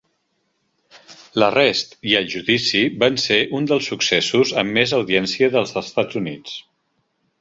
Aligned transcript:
L'arrest 1.41 1.93
i 2.13 2.15
el 2.21 2.25
judici 2.35 2.81
van 3.03 3.21
ser 3.25 3.37
un 3.59 3.69
dels 3.73 3.91
successos 3.93 4.55
amb 4.63 4.77
més 4.79 4.95
audiència 5.01 5.51
dels 5.57 5.77
Estats 5.83 6.23
Units. 6.23 6.57